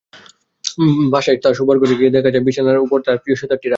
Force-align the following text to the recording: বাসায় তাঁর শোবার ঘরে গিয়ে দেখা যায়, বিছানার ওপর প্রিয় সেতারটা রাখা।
বাসায় 1.13 1.37
তাঁর 1.43 1.53
শোবার 1.59 1.77
ঘরে 1.81 1.95
গিয়ে 1.99 2.15
দেখা 2.15 2.29
যায়, 2.33 2.45
বিছানার 2.47 2.83
ওপর 2.85 2.99
প্রিয় 3.23 3.37
সেতারটা 3.39 3.55
রাখা। 3.55 3.69